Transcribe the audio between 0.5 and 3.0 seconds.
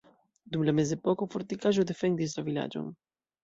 Dum la mezepoko fortikaĵo defendis la vilaĝon.